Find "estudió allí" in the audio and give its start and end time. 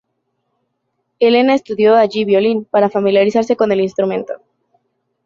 1.53-2.25